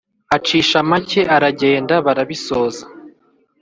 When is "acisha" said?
0.35-0.79